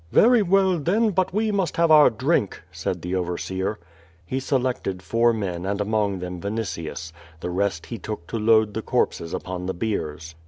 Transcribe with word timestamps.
"Very 0.11 0.41
well 0.41 0.79
then, 0.79 1.11
but 1.11 1.31
we 1.31 1.51
must 1.51 1.77
have 1.77 1.91
our 1.91 2.09
drink," 2.09 2.63
said 2.71 3.03
the 3.03 3.13
overseer. 3.13 3.77
He 4.25 4.37
seltvted 4.39 5.03
four 5.03 5.31
men 5.31 5.63
and 5.63 5.79
among 5.79 6.17
them 6.17 6.41
Vinitius; 6.41 7.11
the 7.39 7.51
rest 7.51 7.85
he 7.85 7.99
took 7.99 8.25
to 8.25 8.39
load 8.39 8.73
the 8.73 8.81
corpses 8.81 9.31
upon 9.31 9.67
the 9.67 9.75
biers. 9.75 10.33